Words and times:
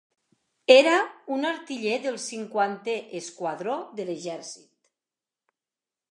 Era 0.75 0.93
un 1.33 1.43
artiller 1.49 1.99
del 2.05 2.15
cinquantè 2.23 2.95
esquadró 3.19 3.75
de 3.99 4.07
l'exèrcit. 4.07 4.89